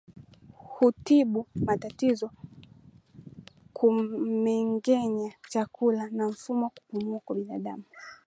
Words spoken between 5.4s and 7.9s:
chakula na mfumo wa kupumua kwa binadamu